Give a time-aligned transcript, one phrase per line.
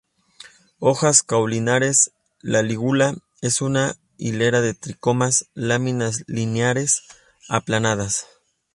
[0.79, 2.11] Hojas caulinares;
[2.41, 7.03] la lígula es una hilera de tricomas; láminas lineares,
[7.49, 8.25] aplanadas.